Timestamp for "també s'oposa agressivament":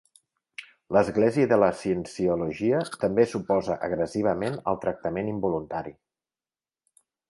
3.05-4.61